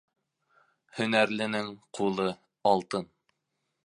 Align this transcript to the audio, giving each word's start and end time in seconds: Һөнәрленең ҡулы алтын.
Һөнәрленең 0.99 1.69
ҡулы 1.97 2.25
алтын. 2.71 3.07